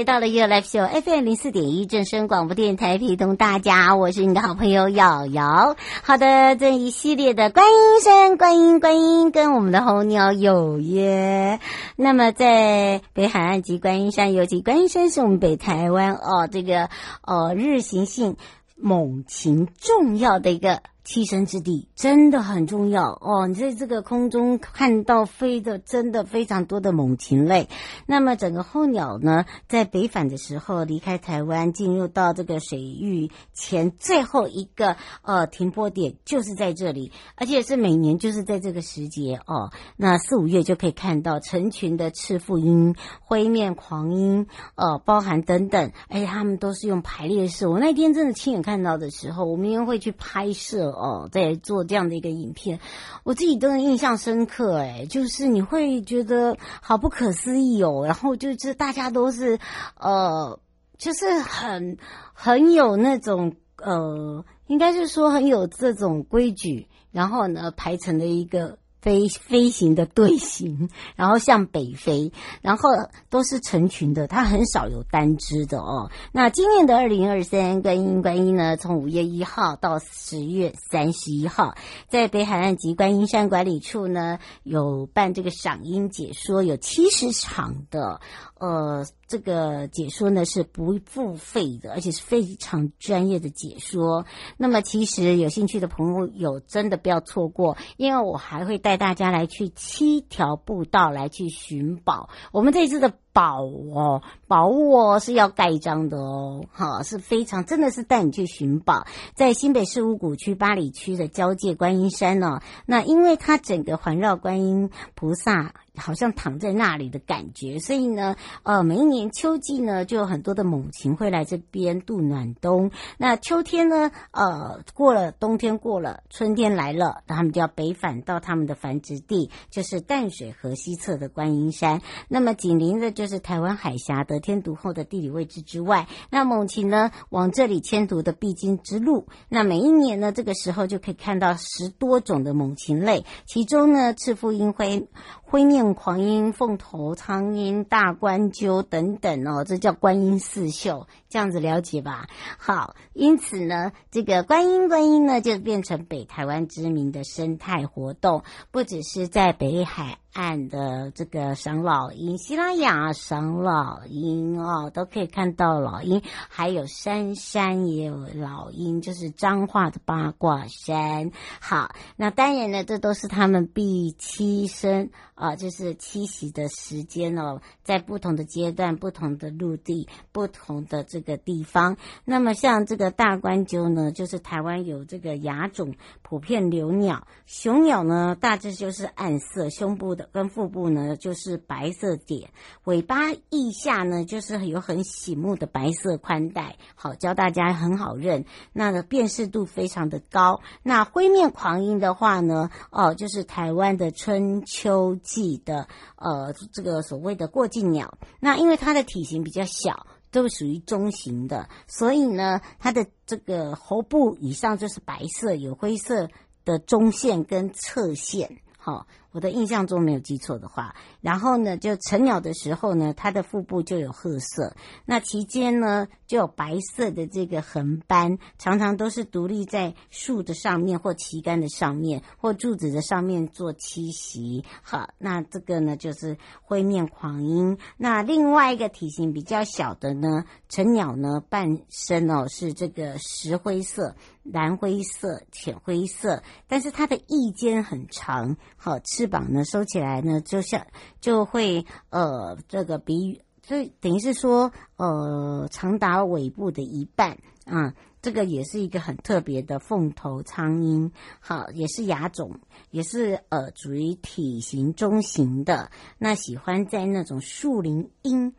[0.00, 5.76] 回到了 You Life Show FM 零四点一正声广播电台，陪同大家，我是你的好朋友瑶瑶。
[6.02, 11.60] 好的，这一系列的观音山、观音、观音跟我们的候鸟有约。
[11.96, 16.88] 那么在北海岸及观音山，尤其观音山是我们北台湾哦，这个
[17.22, 18.38] 哦日行性
[18.76, 20.80] 猛禽重要的一个。
[21.04, 23.46] 栖身之地真的很重要哦！
[23.46, 27.68] 你在这个空中看到飞的，真的非常多的猛禽类。
[28.06, 39.70] 那么整个候鸟呢，在北返的时候离开台湾，进入到这个水域前最后一个呃停泊点，就是在这里，而且是每年就是在这个时节哦。
[39.96, 47.66] 那四五月就可以看到成群的赤腹鹰、灰面狂鹰，呃，包含等等，而且他们都是用排列式。
[47.66, 50.90] 我那天真的亲眼看到的时候，我们也会去拍摄。
[51.00, 52.78] 哦，在做这样的一个影片，
[53.24, 54.76] 我自己都印象深刻。
[54.76, 58.04] 哎，就是你会觉得好不可思议哦。
[58.04, 59.58] 然后就是大家都是，
[59.98, 60.60] 呃，
[60.98, 61.96] 就是很
[62.34, 68.78] 很有那种呃，应该是说很有这种规矩，然后呢排成的一个。
[69.00, 72.32] 飞飞行的队形， 然后向北飞，
[72.62, 72.90] 然后
[73.28, 76.10] 都是成群的，它很少有单只的哦。
[76.32, 81.74] 那今年的二零二三观音观音呢，从五月一号到十月三十一号，
[82.08, 88.20] 在北海岸及观音山管理处呢，有办这个赏樱解说，有七十场的。
[88.60, 94.26] 呃，这个解说呢是不付费的，而且是非常专业的解说。
[94.56, 102.28] 那么，其实有兴趣的朋友有真的不要错过，因为我还会带大家来去七条步道来去寻宝。
[102.52, 103.14] 我们这次的。
[103.32, 133.19] 宝哦，宝物哦是要盖章的哦，哈，是非常真的是带你去寻宝，在新北市五股区八里区的交界观音山呢、哦，那因为它整个环绕观音菩萨好像躺在那里的感觉，所以呢，呃，每一年秋季呢就有很多的母禽会来这边度暖冬，那秋天呢，呃，过了冬天过了，春天来了，那他们就要北返到他们的繁殖地，就是淡水河西侧的观音山，那么紧邻的。
[133.20, 139.26] 就是台湾海峡得天独厚的地理位置之外，那猛禽呢往这里迁徙的必经之路。
[139.50, 145.06] 那每一年呢，这个时候就可以看到十多种的猛禽类，其中呢，赤腹鹰灰。
[145.42, 152.28] 灰面狂鹰、凤头苍鹰、大冠鸠等等哦，这叫观音四秀，这样子了解吧？
[152.56, 171.30] 好，因此呢，这个观音观音呢，就变成北台湾知名的生态活动，不只是在北海岸的这个赏老鹰、西拉雅赏老鹰哦，都可以看到老鹰，还有山山也有老鹰，就是彰化的八卦山。
[171.60, 175.10] 好，那当然呢，这都是他们必栖身。
[175.40, 181.96] 啊，就是栖息的时间哦，在不同的阶段、不同的陆地、不同的这个地方。
[182.26, 187.26] 那么像这个大冠鸠呢，就是台湾有这个亚种普遍留鸟。
[187.46, 192.50] 雄鸟呢，大致就是暗色，胸部跟腹部呢就是白色点，
[192.84, 198.44] 尾巴翼下呢就是有很醒目的白色宽带，好教大家很好认。
[198.72, 200.60] 那个辨识度非常的高。
[200.82, 205.16] 那灰面狂鹰的话呢，哦，就是台湾的春秋。
[205.22, 205.86] 季的
[206.16, 216.28] 呃，这个所谓的过境鸟，那因为它的体型比较小，都属于中型的，所以呢，它的这个喉部以上就是白色，有灰色
[216.64, 219.06] 的中线跟侧线，好。
[219.32, 224.74] 我的印象中没有记错的话，然后呢，就成鸟的时候呢，它的腹部就有褐色，
[225.04, 234.64] 那其间呢就有白色的这个横斑，常常都是独立在树的上面或旗杆的上面或柱子的上面做栖息。
[234.82, 237.78] 好，那这个呢就是灰面狂鹰。
[237.96, 249.19] 那另外一个体型比较小的呢，成鸟呢半身哦是这个石灰色、蓝灰色、浅灰色，但是它的翼尖很长，好吃。
[249.20, 250.86] 翅膀呢收起来呢，就像
[251.20, 257.36] 就会呃这个比这等于是说呃长达尾部的一半
[257.66, 257.94] 啊。
[258.22, 265.90] 这个也是一个很特别的凤头苍鹰，好，也是亚种，也是呃属于体型中型的。
[266.18, 268.54] 那喜欢在那种树林阴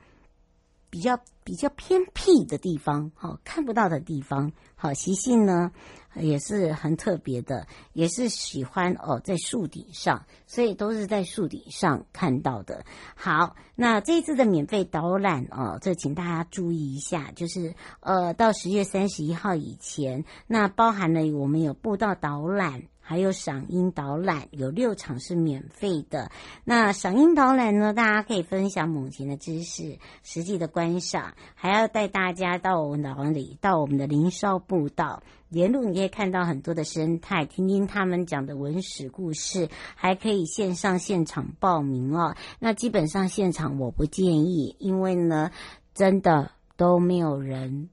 [0.91, 5.71] 比较比较偏僻的地方，好，看不到的地方，好，习性呢。
[6.15, 12.83] 也是很特别的，也是喜欢哦，在树顶上，所以都是在树顶上看到的。
[13.15, 22.83] 好，那这一次的免费导览哦，这请大家注意一下，就是呃，到十月三十一号以前，那包含了我们有步道导览。
[23.01, 26.31] 还有赏鹰导览，有六场是免费的。
[26.63, 33.57] 那赏鹰导览呢，大家可以分享猛禽的知识，实际的观赏，还要带大家到我们的哪里？
[33.59, 42.35] 到我们的林梢步道，沿路你可以看到很多的生态，听听他们讲的文史故事，还可以线上现场报名哦。
[42.59, 45.51] 那基本上现场我不建议，因为呢，
[45.93, 47.89] 真的都没有人。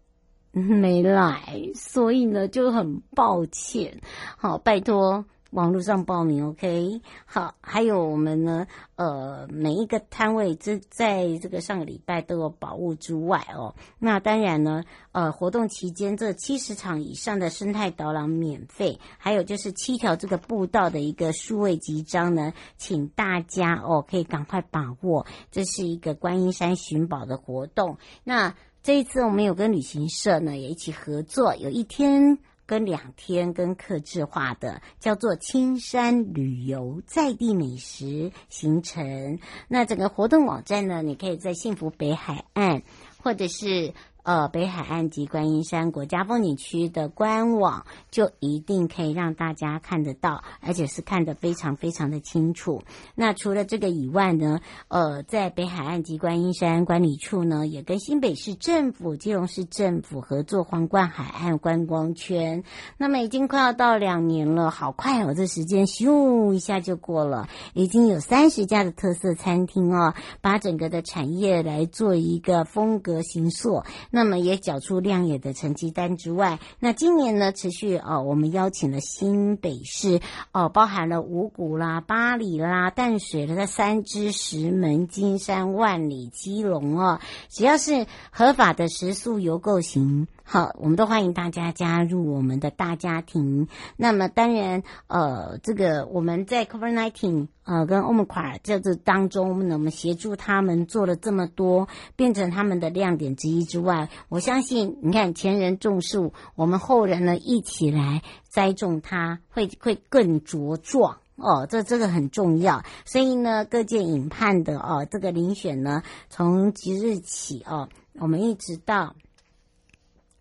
[0.67, 4.01] 没来，所以呢就很抱歉。
[4.37, 7.01] 好，拜托网络上报名，OK。
[7.25, 8.67] 好，还有我们呢，
[8.97, 13.75] 呃，每一个摊位这在这个上个礼拜都有宝物之外哦。
[13.99, 27.97] 那当然呢，呃，活动期间这七十场以上的生态导览免费，还有就是七条这个步道的一个数位集章呢，请大家哦可以赶快把握，这是一个观音山寻宝的活动。
[28.23, 39.39] 那这一次我们有跟旅行社呢也一起合作，有一天跟两天跟客制化的，叫做青山旅游在地美食行程。
[39.69, 42.83] 那整个活动网站呢，你可以在幸福北海岸
[43.23, 43.95] 或者是。
[44.29, 52.83] 呃，北海岸及观音山国家风景区的官网就一定可以让大家看得到，而且是看得非常非常的清楚。
[53.15, 62.65] 那除了这个以外呢，呃，在北海岸及观音山管理处呢，也跟新北市政府、基隆市政府合作皇冠海岸观光圈。
[62.99, 67.49] 那么已经快要到两年了，好快哦，这时间咻一下就过了。
[67.73, 73.85] 已经有三十家的特色餐厅哦，把整个的产业来做一个风格形塑。
[74.11, 80.19] 那那么也缴出亮眼的成绩单之外，那今年呢，持续哦，我们邀请了新北市
[80.51, 90.27] 哦，包含了五谷啦、巴里啦、淡水的三支、石门、金山、万里、基隆哦，只要是合法的食宿游购行。
[90.51, 93.69] 好，我们都欢迎大家加入我们的大家庭。
[93.99, 101.87] 那么当然，呃，这个我们在 COVID-19 呃跟 Omicron 这个当中，我们协助他们做了这么多，
[102.17, 111.67] 变成他们的亮点之一之外，我相信，你看前人种树，我们后人呢一起来栽种它，会会更茁壮哦。
[111.69, 119.15] 这这个很重要，所以呢，各界引判的哦，这个遴选呢，从即日起哦，我们一直到。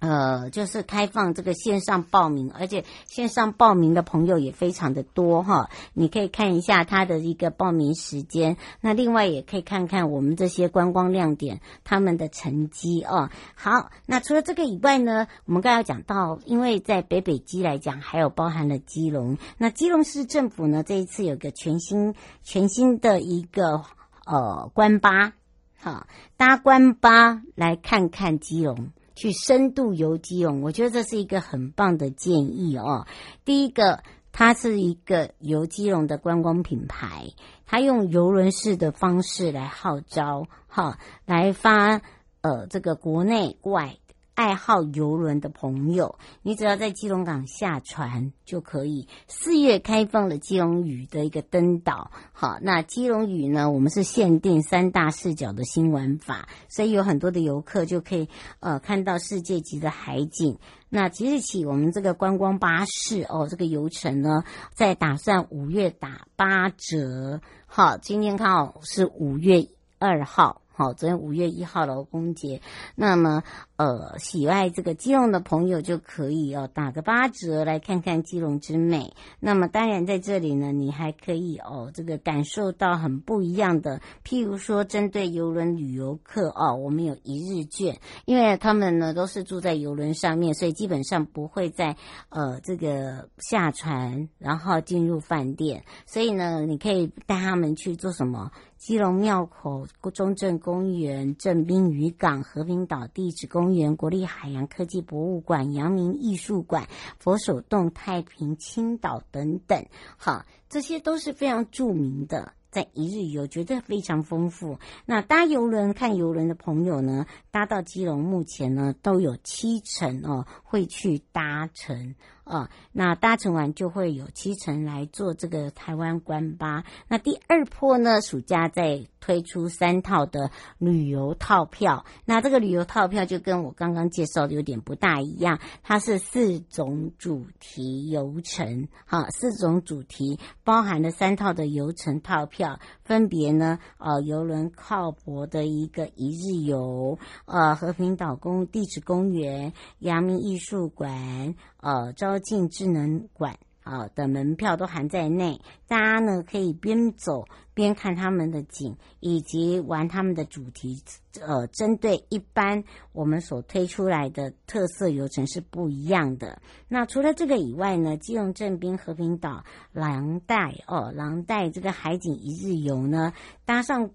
[0.07, 5.69] 呃，就是开放这个线上报名，而且线上报名的朋友也非常的多哈。
[5.93, 13.29] 你可以看一下他的一个报名时间，那另外也可以看看我们这些观光亮点他们的成绩哦。
[13.53, 19.37] 好，那除了这个以外呢，我们刚才讲到，因为在北北基来讲，还有包含了基隆。
[19.57, 23.83] 那基隆市政府呢，这一次有个全新全新的一个
[24.25, 25.33] 呃观巴，
[25.81, 28.91] 好，搭观巴来看看基隆。
[29.17, 33.07] 去深度游基隆，我觉得这是一个很棒的建议哦。
[33.43, 37.33] 第一个，它是一个游基隆的观光品牌，
[37.65, 42.01] 它用游轮式的方式来号召，哈，来发
[42.41, 43.97] 呃这个国内外。
[44.37, 49.07] 爱好游轮的朋友，你只要在基隆港下船就可以。
[49.27, 58.29] 四月开放了基隆屿的一个登岛，好，那基隆屿呢，我们是限定三大视角的新玩法，所以有很多的游客就可以
[58.59, 60.59] 呃看到世界级的海景。
[60.87, 64.43] 那即日起，我们这个观光巴士哦，这个游程呢，
[64.75, 67.41] 在打算五月打八折。
[67.65, 69.67] 好，今天刚好是五月
[69.97, 70.61] 二号。
[70.77, 72.61] 好，昨天五月一号劳工节，
[72.93, 73.41] 那么
[73.77, 79.15] 呃，喜爱这个基隆的朋友就可以哦，打个八折来看看基隆之美。
[79.39, 91.95] 那么当然在这里呢，你还可以哦，这个感受到很不一样的，譬如说针对游轮旅游客哦，我们有一日券，因为他们呢都是住在游轮上面，所以基本上不会在
[92.29, 98.51] 呃这个下船然后进入饭店，所以呢，你可以带他们去做什么？
[98.77, 106.87] 基隆庙口中正公园、正滨渔港、和平岛地质公园、国立海洋科技博物馆、阳明艺术馆、
[107.19, 109.85] 佛手洞、太平青岛等等，
[110.17, 112.53] 好，这些都是非常著名的。
[112.69, 114.77] 在一日游，觉得非常丰富。
[115.05, 122.13] 那搭游轮看游轮的朋友呢，搭到基隆，目前呢都有七成哦会去搭乘。
[122.47, 126.83] 啊，那搭乘完就会有七成来做这个台湾观巴。
[127.07, 132.05] 那第二波呢，暑假再推出三套的旅游套票。
[132.25, 151.55] 那这个旅游套票就跟我刚刚介绍的有点不大一样，它是四种主题游程，哈，四种主题包含了三套的游程套票，分别呢，呃，邮轮靠泊的一个一日游，呃，和平岛公地质公园、阳明艺术馆。
[151.87, 161.01] 呃，招进智能馆啊的门票都含在内，大家呢可以边走边看他们的景，以及玩他们的主题。
[161.39, 166.61] 呃，针对一般我们所推出来的特色游程是不一样的。
[166.89, 169.63] 那除了这个以外呢，基隆正滨和平岛
[169.93, 173.31] 廊带哦，廊带这个海景一日游呢，
[173.63, 174.09] 搭上。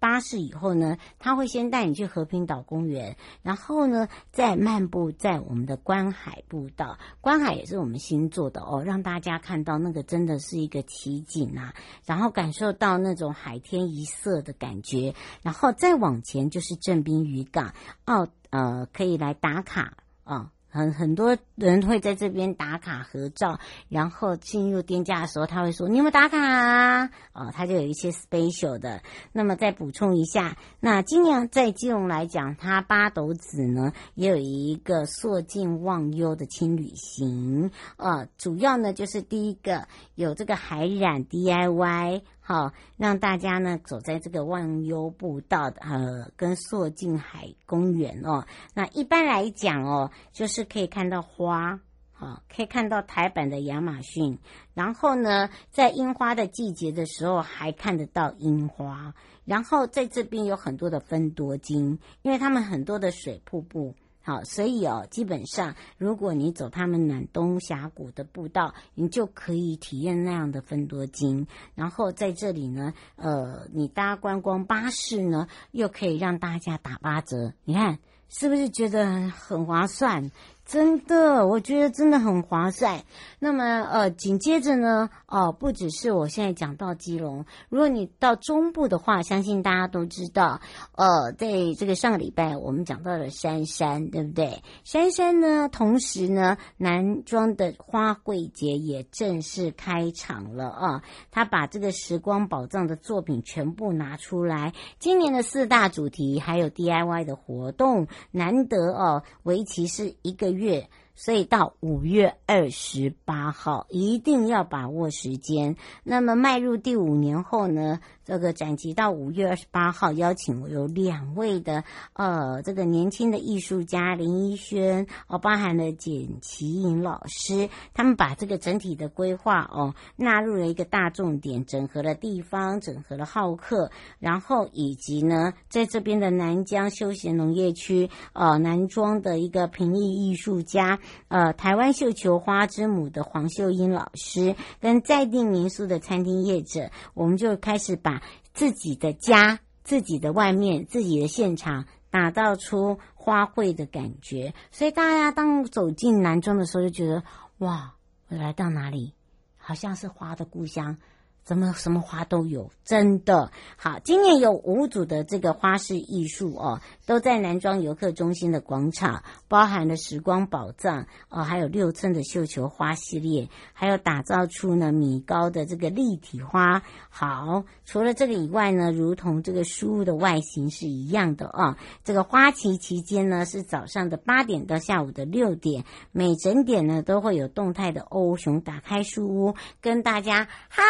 [0.00, 6.98] 巴士以后呢，他会先带你去和平岛公园，然后呢，再漫步在我们的观海步道。
[7.20, 11.74] 观海也是我们新做的哦，让大家看到那个真的是一个奇景啊，
[12.04, 15.14] 然后感受到那种海天一色的感觉。
[15.42, 17.74] 然后再往前就是正滨渔港，
[18.06, 20.52] 哦，呃，可以来打卡啊。
[20.70, 23.58] 很很多人会在这边打卡合照，
[23.88, 29.02] 然后进入店家的时候，他会说：“你有没有打卡啊？”哦，他就有一些 special 的。
[29.32, 42.22] 那么再补充一下，那今年在基隆来讲，它八斗子呢也有一个硕尽忘忧的轻旅行，呃，主要呢就是第一个有这个海染 DIY。
[42.48, 48.46] 好，让大家呢走在这个忘忧步道的呃，跟硕尽海公园哦。
[48.72, 51.78] 那一般来讲哦，就是可以看到花，
[52.10, 54.38] 好，可以看到台版的亚马逊。
[54.72, 59.12] 然后呢，在樱花的季节的时候，还看得到樱花。
[59.44, 63.94] 然后在这边有很多的芬多金，因为他们很多的水瀑布。
[64.28, 71.46] 好，所以哦，基本上如果你走他们暖冬峡谷的步道，你就可以体验那样的分多金。
[71.74, 77.54] 然后在这里呢，呃，你搭观光巴士呢，又可以让大家打八折。
[77.64, 80.30] 你看是不是觉得很划算？
[80.68, 83.02] 真的，我觉得真的很划算。
[83.38, 90.60] 那么，呃，紧接着呢，哦、不只是我现在讲到基隆，如果你到中部的话，相信大家都知道，
[90.94, 91.48] 呃，在
[91.78, 94.62] 这个上个礼拜我们讲到了杉杉，对不对？
[94.84, 101.02] 杉杉呢，同时呢，南庄的花卉节也正式开场了啊！
[101.30, 110.88] 他把这个时光宝藏的作品全部拿出来，今年的四大主题还有 DIY 的活动，难得哦，为期是一个月。
[111.18, 115.74] 所以到五月二十八号一定要把握时间。
[116.04, 121.82] 那么迈入第五年后呢，这个展期到五月二十八号，邀请我有两位的
[122.12, 148.17] 呃，这个年轻的艺术家林一轩哦，包含了简奇颖老师，他们把这个整体的规划哦纳入了一个大重点，整合了地方，整合了好客，然后以及呢，在这边的南疆休闲农业区呃南庄的一个平艺艺术家呃台湾绣球花之母的黄秀英老师，跟在地民宿的餐厅业者，我们就开始把。
[148.58, 154.52] 自己的家、自己的外面、自己的现场，打造出花卉的感觉。
[154.72, 157.22] 所以大家当走进南庄的时候，就觉得
[157.58, 157.94] 哇，
[158.26, 159.14] 我来到哪里？
[159.56, 160.98] 好像是花的故乡。
[161.44, 163.98] 怎么什么花都有，真的好。
[164.00, 176.82] 今年有五组的这个花式艺术哦，都在南庄游客中心的广场，包含了时光宝藏哦，还有六寸的绣球花系列，还有打造出呢米高的这个立体花。
[177.08, 190.82] 好，除了这个以外呢，如同这个书屋的外形是一样的啊、这个花期期间呢是早上的八点到下午的六点，每整点呢都会有动态的欧熊打开书屋，跟大家哈。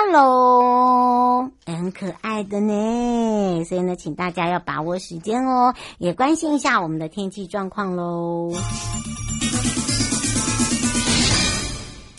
[0.00, 8.52] Hello，很可爱的呢，所以呢，请大家要把握时间哦，也关心一下我们的天气状况喽。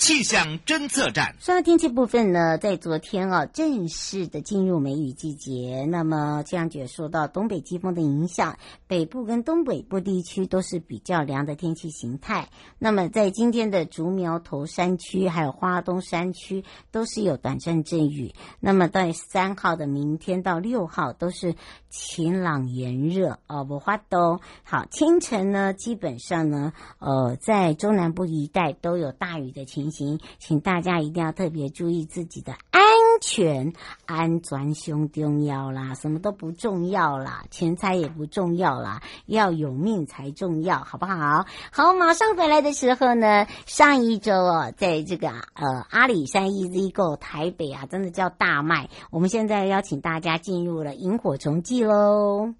[0.10, 1.36] 气象侦测站。
[1.40, 5.86] 说到天气部分呢，在昨天啊，正式的进入梅雨季节。
[5.88, 12.50] 那么气象局受到东北季风的影响，北部跟东北部地区都是比较凉的天气形态。
[12.80, 18.34] 那么在今天的竹苗头山区还有花东山区都是有短暂阵雨。
[18.60, 21.54] 那么在三号的明天到六号都是
[21.90, 24.40] 晴朗炎热哦，不花东。
[24.64, 29.99] 好，清晨呢，基本上呢，呃，在中南部一带都有大雨的情形，
[30.38, 32.82] 请大家一定要特别注意自己的安
[33.22, 33.74] 全，
[34.06, 41.46] 安全胸重要啦，什么都不重要啦，钱财也不重要啦，要有命才重要，好不好？
[41.72, 48.90] 好，马上回来的时候呢，上一周哦，在这个呃阿里山 EZ Go 台北啊，真的叫大卖。
[49.12, 52.54] 我们现在邀请大家进入了萤火虫季喽。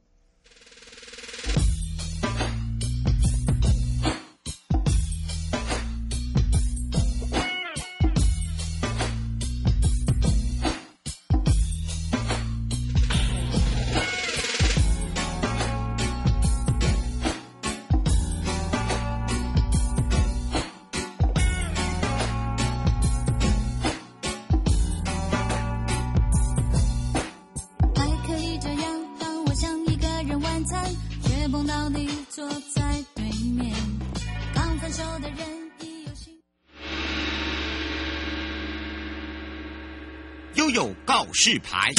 [41.20, 41.92] 告示牌，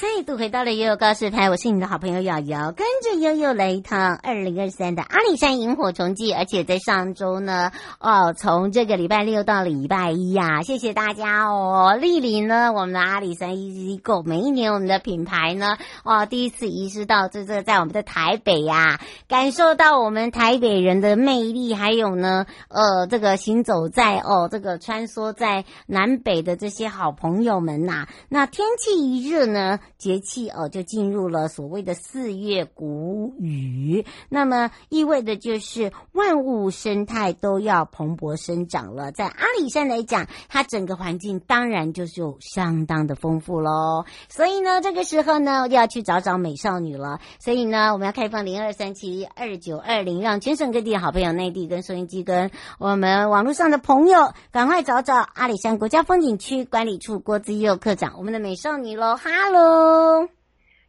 [0.00, 2.86] 再度回到了悠悠告示牌，我是你的好朋友瑶瑶，跟
[3.22, 39.12] 着悠悠来一趟二零二三的阿里山萤火虫季，而且在上周呢，哦，从这个礼拜六到礼拜一呀、啊，谢谢大家哦，莅临呢我们的阿里山 EZ Go，每一年我们的品牌呢，哦，第一次移师到这这在我们的台北呀、啊，感受到我们台北人的魅力，还有呢，呃，这个行走在哦，这个穿梭在南北的这些好朋友们呐、那天气一热呢，节气哦就进入了所谓的四月谷雨，那么意味着就是万物生态都要蓬勃生长了。
[39.12, 44.04] 在阿里山来讲，它整个环境当然就是有相当的丰富喽。
[44.28, 47.20] 所以呢，这个时候呢，就要去找找美少女了。
[47.38, 60.41] 所以呢，我们要开放零二三七二九二零，让全省各地的好朋友、内地跟收音机跟我们网络上的朋友，赶快找找阿里山国家风景区管理处郭姿祐课长，我们的美少女喽，哈喽。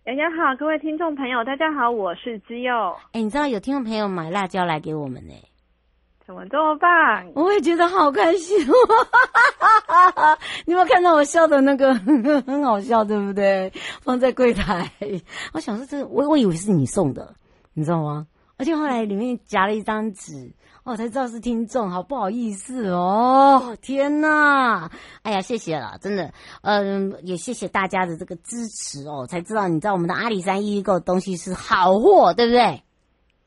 [0.05, 2.73] 大家好，各位听众朋友，大家好，我是基佑。
[3.13, 5.33] 哎，你知道有听众朋友买辣椒来给我们呢？
[6.25, 7.31] 怎么这么棒？
[7.35, 8.59] 我也觉得好开心。
[10.67, 11.95] 你有没有看到我笑的那个
[12.45, 13.71] 很好笑，对不对？
[14.01, 14.91] 放在柜台，
[15.53, 17.33] 我想说这，我我以为是你送的，
[17.73, 18.27] 你知道吗？
[18.57, 20.51] 而且后来里面夹了一张纸。
[20.83, 23.75] 哦，才知道是听众，好不好意思哦！
[23.81, 24.91] 天哪，
[25.21, 32.83] 哎呀，谢谢了，真的，嗯，也谢谢大家的这个支持哦，才知道你知道我们的阿里山一购东西是好货，对不对？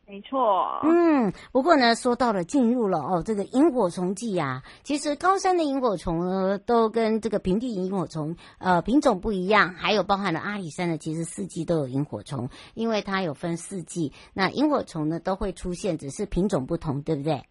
[0.08, 17.42] 没错，嗯，不过呢，说到了进入了哦，这个萤火虫季啊，其实高山的萤火虫呢，都跟这个平地萤火虫呃品种不一样，还有包含了阿里山的，其实四季都有萤火虫，因为它有分四季，那萤火虫呢都会出现，只是品种不同，对不对？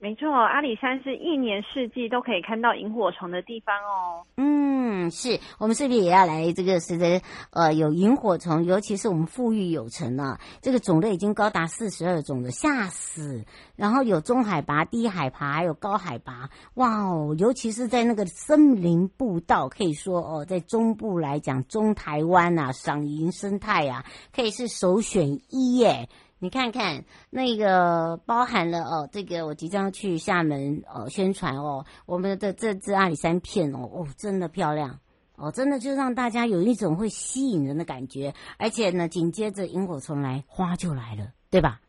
[0.00, 4.22] 没错，阿里山是一年四季都可以看到萤火虫的地方哦。
[4.36, 4.57] 嗯，
[4.90, 6.80] 嗯是我们是不是也要来这个？
[6.80, 7.20] 是的，
[7.50, 13.44] 呃，有萤火虫，尤其是我们富裕有城啊，这个种类已经高达四十二种了，吓死！
[13.76, 17.34] 然后有中海拔、低海拔，还有高海拔，哇哦！
[17.38, 26.08] 尤其是在那个森林步道，可以说哦，在中部来讲，中台湾啊，赏萤生态啊，可以是首选一耶。
[26.40, 35.00] 你看看那个包含了哦，这个我即将去厦门哦宣传哦，我们的这支阿里山片哦哦真的漂亮
[35.36, 41.80] 哦，真的就让大家有一种会吸引人的感觉，而且呢紧接着萤火虫来，花就来了，对吧？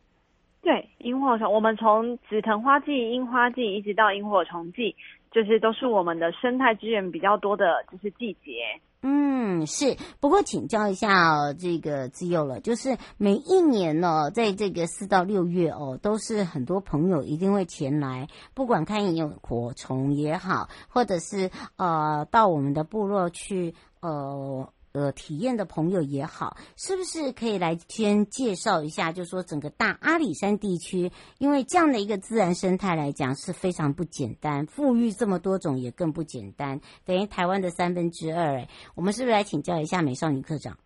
[0.62, 4.96] 对，萤火虫，我们从紫藤花季、樱花季一直到萤火虫季，
[5.32, 8.82] 就是都是我们的生态资源比较多的，就是季节。
[9.02, 9.96] 嗯，是。
[10.20, 24.72] 不过请教一下哦，这个姿祐了，就是每一年呢，在这个四到六月哦，都是很多朋友一定会前来，不管看萤火虫也好，或者是呃到我们的部落去呃。
[25.00, 29.14] 呃，体验的朋友也好，是不是可以来先介绍一下？
[29.14, 38.58] 就说整个大阿里山地区，因为这样的一个自然生态来讲是非常不简单，富裕这么多种也更不简单，等于台湾的三分之二。
[38.58, 40.78] 哎，我们是不是来请教一下美少女课长？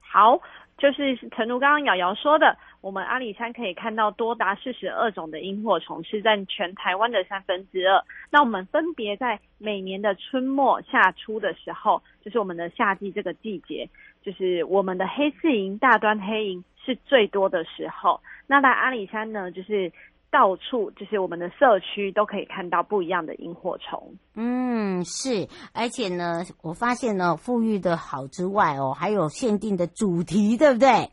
[0.00, 0.40] 好，
[0.78, 8.02] 就是诚如刚刚瑶瑶说的，我们阿里山可以看到多达四十二种的萤火虫，是占全台湾的三分之二。
[8.30, 13.88] 那我们分别在每年的春末夏初的时候，就是我们的夏季这个季节，
[14.20, 18.20] 就是我们的黑翅萤、大端黑萤是最多的时候。
[18.46, 19.90] 那在阿里山呢，就是。
[20.28, 24.12] 到处就是我们的社区都可以看到不一样的萤火虫。
[24.34, 31.08] 嗯，是，而且呢，我发现呢，富裕的好之外哦，还有限定的主题，对不对？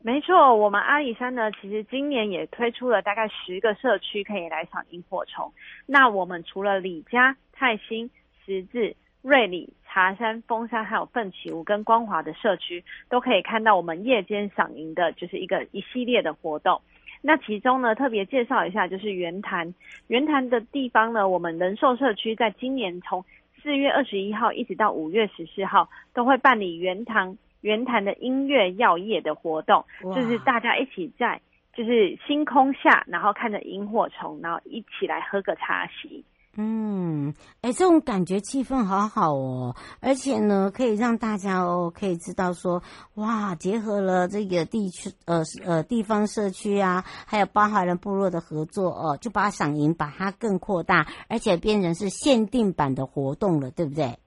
[0.00, 5.52] 没错，我们阿里山呢，其实今年也推出了大概十个社区可以来赏萤火虫。
[5.84, 8.08] 那我们除了李家、泰兴、
[8.46, 8.94] 十字、
[9.26, 16.80] 瑞里、茶山、峰山，还有奋起湖跟光华的社区，都可以看到我们夜间赏萤的，就是一个一系列的活动。
[17.22, 19.74] 那其中呢，特别介绍一下，就是圆潭。
[20.06, 23.24] 圆潭的地方呢，我们人寿社区在今年从
[23.60, 31.40] 四月二十一号一直到五月十四号，都会办理圆潭圆潭的音乐药夜的活动，就是大家一起在
[31.74, 36.24] 就是星空下，然后看着萤火虫，然后一起来喝个茶席。
[36.58, 42.82] 嗯，哎，这种感觉气氛好好哦，而且呢，可以让大家哦，可以知道说，
[43.16, 54.18] 哇，结合了这个地区，呃呃，地方社区啊，还有巴哈人部落的合作哦，就把赏银把它更扩大，而且变成是限定版的活动了，对不对？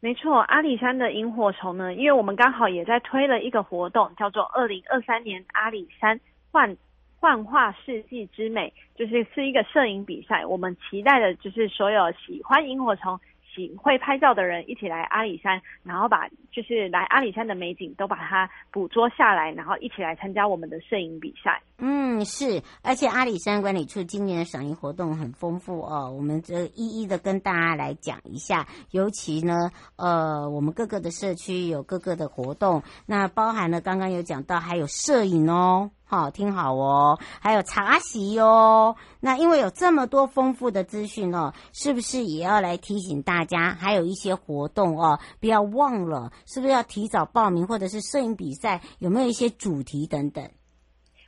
[0.00, 6.18] 没错，阿里山的萤火虫呢，因为我们刚好也在推了一个活动，叫做二零二三年阿里山
[6.50, 6.76] 换。
[7.20, 10.44] 幻化世纪之美，就是是一个摄影比赛。
[10.46, 13.20] 我们期待的就是所有喜欢萤火虫、
[13.54, 21.60] 喜会拍照的人一起来阿里山，然后把就是来阿里山的美景都把它捕捉下来，然后一起来参加我们的摄影比赛。
[21.82, 28.66] 嗯，是，而且阿里山管理处今年的赏樱活动很丰富哦，我们这一一的跟大家来讲一下。
[28.90, 35.90] 尤其呢，呃，我们各个的社区有各个的活动，那包含了刚刚有讲到还有摄影哦。
[36.04, 38.96] 好，听好哦，还有茶席哦。
[39.20, 43.74] 那因为有这么多丰富的资讯哦，是不是也要来提醒大家？
[43.74, 47.66] 还有一些活动哦，不要忘了，是不是要提早报名？
[47.66, 50.50] 或者是摄影比赛有没有一些主题等等？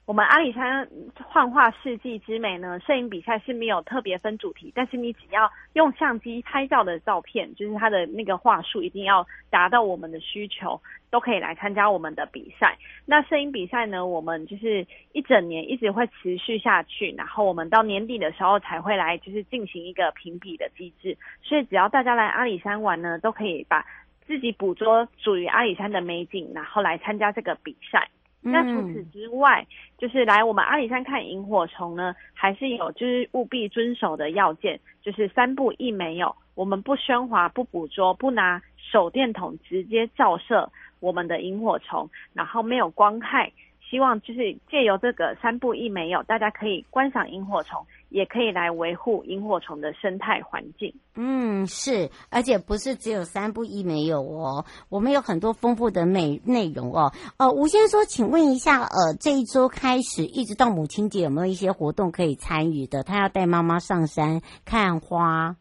[0.05, 12.77] 我们阿里山幻化世纪之美呢，摄影比赛是没有特别分主题，但是你只要用相机拍照的照片，就是它的那个画术一定要达到我们的需求，都可以来参加我们的比赛。
[13.07, 21.17] 那摄影比赛呢，我们就是一整年一直会持续下去，然后我们到年底的时候才会来就是进行一个评比的机制。
[21.45, 23.87] 所以只要大家来阿里山玩呢，都可以把
[24.27, 28.09] 自己捕捉属于阿里山的美景，然后来参加这个比赛。
[28.43, 29.65] 那除此之外，
[29.97, 43.51] 就是来我们阿里山看萤火虫呢，还是有就是务必遵守的要件，就是三不一没有，我们不喧哗、不捕捉、不拿手电筒直接照射我们的萤火虫，然后没有光害。
[43.89, 50.95] 希望就是借由这个三不一没有，大家可以观赏萤火虫，也可以来维护萤火虫的生态环境。
[51.17, 57.13] 嗯，是，而且不是只有三不一没有哦，我们有很多丰富的内内容哦。
[57.39, 63.03] 呃，吴先生说，请问一下，呃，这一周开始一直到母亲节，有没有一些活动可以参与的？
[63.03, 65.57] 他要带妈妈上山看花。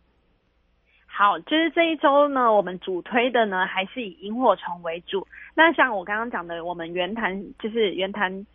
[1.07, 5.27] 好，就是这一周呢，我们主推的呢还是以萤火虫为主。
[5.53, 8.45] 那像我刚刚讲的，我们圆潭就是圆潭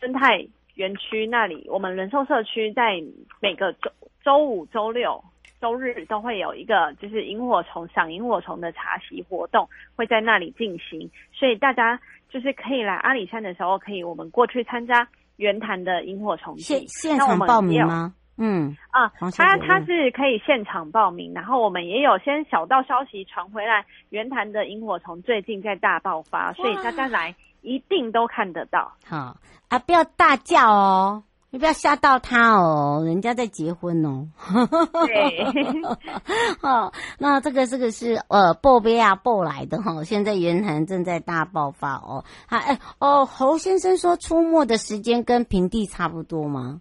[0.00, 3.02] 生态园区那里，我们人寿社区在
[3.40, 3.90] 每个周
[4.24, 5.22] 周五、周六、
[5.60, 11.10] 周日都会有一个就是萤火虫赏萤火虫的茶席活动，会在那里进行。
[11.32, 15.06] 所以大家就是可以来阿里山的时候，可以我们过去参加
[15.36, 18.14] 圆潭的萤火虫现现场报名吗？
[18.38, 28.92] 嗯啊，他他是可以现场报名，然后我们也有先小道消息传回来，圆潭的萤火虫最近在大爆发，所以大家来一定都看得到。
[29.06, 29.36] 好
[29.68, 34.28] 啊，不要大叫哦，你不要吓到他哦，人家在结婚哦。
[35.06, 35.44] 对，
[36.60, 42.24] 好，那这个这个是呃报备啊报来的哈，现在圆潭正在大爆发哦。
[42.46, 46.80] 好，哎哦，侯先生说出没的时间跟平地差不多吗？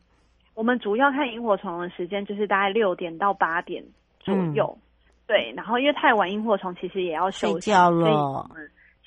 [0.53, 3.83] 我们主要看萤火虫的时间就是大概六点到八点
[4.19, 4.81] 左右，嗯、
[5.27, 5.53] 对。
[5.55, 8.49] 然后因为太晚，萤火虫其实也要休息，睡觉了。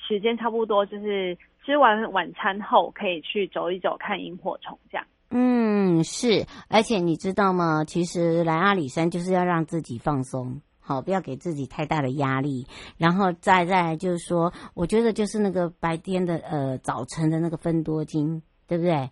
[0.09, 5.07] 时间差不多就是吃完晚餐后可以去走一走，看萤火虫这样。
[5.31, 6.46] 嗯，是。
[6.68, 7.85] 而且你知道吗？
[7.85, 12.66] 其实来阿里山就是要让自己放松，好，不要给自己太大的压力。
[12.98, 19.11] 然后再再就是说，我觉得就是那个白天的呃早晨的那个分多金，对不对？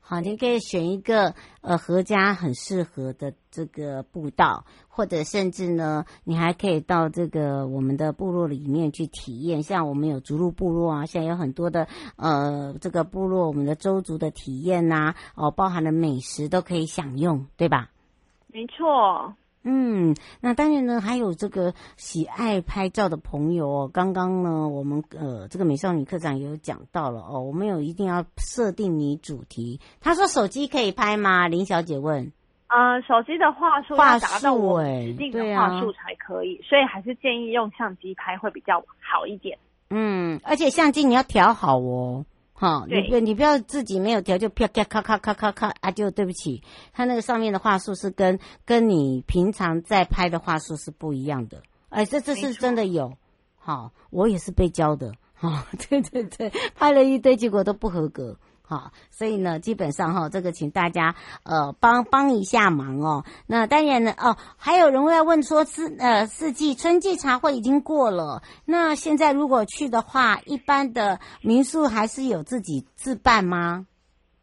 [0.00, 9.62] 好，你可以选一个呃合家很适合的这个步道，或者甚至呢，你还可以到这个我们的部落里面去体验。
[9.62, 11.86] 像我们有逐鹿部落啊，现在有很多的
[12.16, 17.90] 呃这个部落，我们的周族的体验呐、哦，包含的美食都可以享用，对吧？
[18.48, 19.34] 没错。
[19.62, 23.90] 嗯，那当然呢，还有这个喜爱拍照的朋友哦。
[23.92, 29.78] 刚刚呢，我们呃，这个美少女课长也有讲到了哦，我们有一定要设定你主题。
[30.00, 31.46] 他说手机可以拍吗？
[31.46, 32.32] 林小姐问。
[32.68, 39.58] 呃，手机的话术要达到我指定的话术才可以，啊、所以还是建议用相机拍会比较好一点。
[39.90, 42.24] 嗯，而且相机你要调好哦。
[42.60, 45.90] 好，你不你不要自己没有调就啪咔咔咔咔咔咔啊！
[45.90, 51.62] 就对不起，它那个上面的话术是跟跟你平常在拍的话术是不一样的。
[51.88, 53.16] 哎，这这是真的有。
[53.56, 55.14] 好，我也是被教的。
[55.32, 58.36] 好， 对对对，拍了一堆，结果都不合格。
[58.70, 63.24] 好，所以呢，基本上哈，这个请大家呃帮帮一下忙哦。
[63.48, 73.88] 那当然呢，哦，还有人会问说四呃四季春季茶会已经过了，那现在如果去的话，一般的民宿还是有自己自办吗？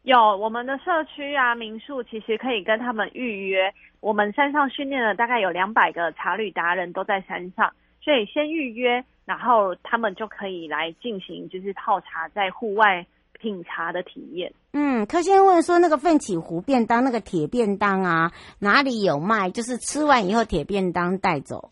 [0.02, 3.72] 有，我们的社区啊，民宿其实可以跟他们预约。
[4.00, 13.06] 我们山上训练了大概有两百个茶旅达人都在山上，所以先预约，然后他们就可以来进行就是泡茶在户外。
[13.38, 14.52] 品茶的体验。
[14.72, 19.50] 嗯，柯先问说，那个奋起湖便当，那个铁便当啊，哪里有卖？
[19.50, 21.70] 就是吃完以后铁便当带走。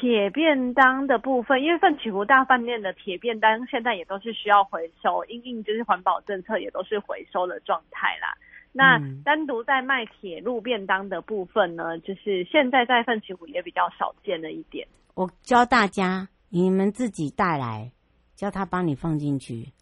[0.00, 8.36] 铁便当的部分，因为奋起湖大饭店的铁便当现在也都是需要回收，因应就是环保政策也都是回收的状态啦。
[8.70, 14.86] 那单独在卖铁路便当的部分呢，就是现在在奋起湖也比较少见了一点。
[15.14, 17.90] 我教大家，你们自己带来，
[18.36, 19.72] 叫他帮你放进去。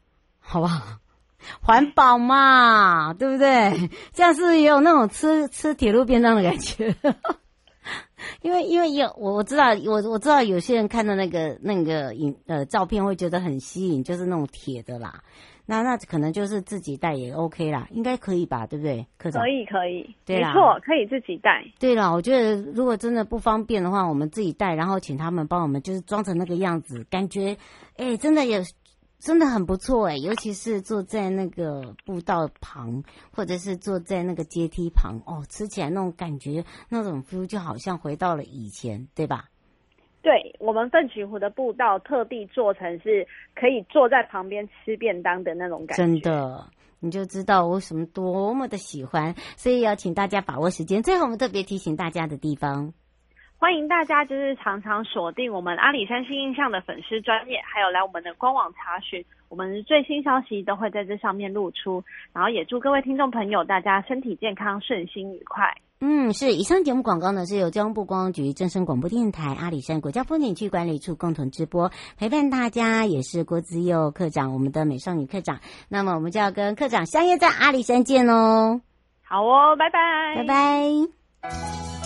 [0.49, 0.99] 好不好？
[1.61, 3.91] 环保嘛，对不对？
[4.13, 6.95] 这样是不是也有那种吃吃铁路便当的感觉？
[8.43, 15.23] 因为因为有我我知道我我知道有些人看到那个那个影呃照片会觉得很吸引，就是那种铁的啦。
[15.67, 18.67] 那那可能就是自己带也 OK 啦，应该可以吧？
[18.67, 19.07] 对不对？
[19.19, 19.43] 课长？
[19.43, 21.65] 可以可以，对啦，没错，可以自己带。
[21.79, 27.57] 对了，我觉得如果真的不方便的话，我们自己带，然后请他们帮我们就是装成那个样子，感觉
[27.97, 28.61] 哎，真的有。
[29.19, 33.03] 真的很不错哎，尤其是坐在那个步道旁，
[33.33, 39.47] 或者是坐在那个阶梯旁，哦，吃起来那种感觉，那种 feel 就好像回到了以前，对吧？
[40.23, 46.03] 对，我们奋起湖的步道特地做成是可以坐在旁边吃便当的那种感觉。
[46.03, 51.03] 真的，你就知道我为什么多么的喜欢，所以要请大家把握时间。
[51.03, 52.93] 最后，我们特别提醒大家的地方。
[53.59, 62.05] 欢迎大家就是常常锁定我们阿里山新印象的粉丝专业，还有来我们的官网查询，我们最新消息都会在这上面露出。
[62.33, 65.75] 然后也祝各位听众朋友大家身体健康、顺心愉快。
[66.01, 66.53] 嗯，是。
[66.53, 75.59] 以上节目广告呢是由交通部观光局、正声广播电台、阿里山国家风景区管理处共同直播，陪伴大家也是郭子佑课长，我们的美少女课长。
[75.89, 78.83] 那么我们就要跟课长相约在阿里山见喽。
[79.23, 82.06] 好哦，拜拜，拜拜。